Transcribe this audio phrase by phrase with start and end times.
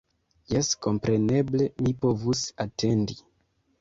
[0.53, 3.19] Jes, kompreneble mi povus atendi.